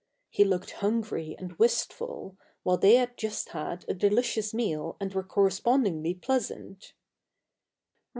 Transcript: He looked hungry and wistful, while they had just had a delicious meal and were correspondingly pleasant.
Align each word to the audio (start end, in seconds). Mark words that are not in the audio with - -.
He 0.31 0.43
looked 0.43 0.71
hungry 0.71 1.35
and 1.37 1.53
wistful, 1.59 2.35
while 2.63 2.77
they 2.77 2.95
had 2.95 3.15
just 3.17 3.49
had 3.49 3.85
a 3.87 3.93
delicious 3.93 4.51
meal 4.51 4.97
and 4.99 5.13
were 5.13 5.21
correspondingly 5.21 6.15
pleasant. 6.15 6.93